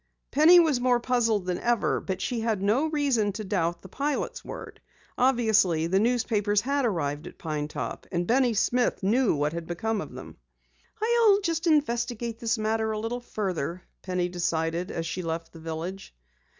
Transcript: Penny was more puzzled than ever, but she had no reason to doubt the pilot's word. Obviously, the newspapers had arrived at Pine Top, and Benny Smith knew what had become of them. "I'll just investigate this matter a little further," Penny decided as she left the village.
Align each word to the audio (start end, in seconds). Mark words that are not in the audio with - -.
Penny 0.31 0.59
was 0.59 0.79
more 0.79 0.99
puzzled 0.99 1.45
than 1.45 1.59
ever, 1.59 1.99
but 2.01 2.21
she 2.23 2.39
had 2.39 2.59
no 2.59 2.87
reason 2.87 3.31
to 3.33 3.43
doubt 3.43 3.83
the 3.83 3.87
pilot's 3.87 4.43
word. 4.43 4.81
Obviously, 5.15 5.85
the 5.85 5.99
newspapers 5.99 6.61
had 6.61 6.85
arrived 6.87 7.27
at 7.27 7.37
Pine 7.37 7.67
Top, 7.67 8.07
and 8.11 8.25
Benny 8.25 8.55
Smith 8.55 9.03
knew 9.03 9.35
what 9.35 9.53
had 9.53 9.67
become 9.67 10.01
of 10.01 10.13
them. 10.13 10.37
"I'll 11.03 11.39
just 11.41 11.67
investigate 11.67 12.39
this 12.39 12.57
matter 12.57 12.91
a 12.91 12.97
little 12.99 13.21
further," 13.21 13.83
Penny 14.01 14.27
decided 14.27 14.89
as 14.89 15.05
she 15.05 15.21
left 15.21 15.53
the 15.53 15.59
village. 15.59 16.15